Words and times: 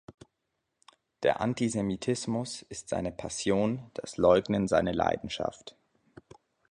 Der 1.21 1.41
Antisemitismus 1.41 2.63
ist 2.63 2.89
seine 2.89 3.11
Passion, 3.11 3.91
das 3.93 4.17
Leugnen 4.17 4.67
seine 4.67 4.93
Leidenschaft. 4.93 5.75